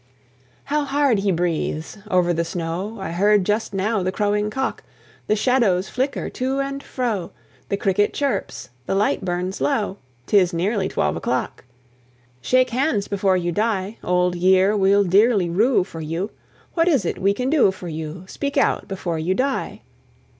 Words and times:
How 0.63 0.83
hard 0.83 1.19
he 1.19 1.31
breathes! 1.31 1.99
over 2.09 2.33
the 2.33 2.43
snow 2.43 2.97
I 2.99 3.11
heard 3.11 3.45
just 3.45 3.71
now 3.71 4.01
the 4.01 4.11
crowing 4.11 4.49
cock. 4.49 4.83
The 5.27 5.35
shadows 5.35 5.89
flicker 5.89 6.27
to 6.27 6.59
and 6.59 6.81
fro: 6.81 7.33
The 7.69 7.77
cricket 7.77 8.11
chirps: 8.11 8.69
the 8.87 8.95
light 8.95 9.23
burns 9.23 9.61
low: 9.61 9.97
'Tis 10.25 10.53
nearly 10.53 10.89
twelve 10.89 11.15
o'clock. 11.15 11.65
Shake 12.41 12.71
hands, 12.71 13.07
before 13.07 13.37
you 13.37 13.51
die. 13.51 13.99
Old 14.03 14.33
year, 14.35 14.75
we'll 14.75 15.03
dearly 15.03 15.51
rue 15.51 15.83
for 15.83 16.01
you: 16.01 16.31
What 16.73 16.87
is 16.87 17.05
it 17.05 17.19
we 17.19 17.35
can 17.35 17.51
do 17.51 17.69
for 17.69 17.87
you? 17.87 18.23
Speak 18.27 18.57
out 18.57 18.87
before 18.87 19.19
you 19.19 19.35
die. 19.35 19.83